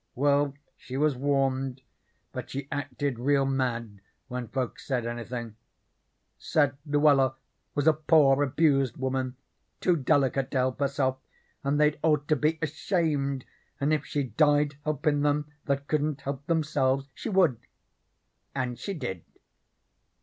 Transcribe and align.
Well, 0.15 0.55
she 0.75 0.97
was 0.97 1.15
warned, 1.15 1.81
but 2.31 2.49
she 2.49 2.67
acted 2.71 3.19
real 3.19 3.45
mad 3.45 4.01
when 4.29 4.47
folks 4.47 4.87
said 4.87 5.05
anythin': 5.05 5.57
said 6.39 6.75
Luella 6.87 7.35
was 7.75 7.85
a 7.85 7.93
poor, 7.93 8.41
abused 8.41 8.97
woman, 8.97 9.35
too 9.79 9.95
delicate 9.95 10.49
to 10.49 10.57
help 10.57 10.79
herself, 10.79 11.19
and 11.63 11.79
they'd 11.79 11.99
ought 12.01 12.27
to 12.29 12.35
be 12.35 12.57
ashamed, 12.63 13.45
and 13.79 13.93
if 13.93 14.03
she 14.03 14.23
died 14.23 14.75
helpin' 14.85 15.21
them 15.21 15.45
that 15.65 15.87
couldn't 15.87 16.21
help 16.21 16.47
themselves 16.47 17.05
she 17.13 17.29
would 17.29 17.59
and 18.55 18.79
she 18.79 18.95
did. 18.95 19.23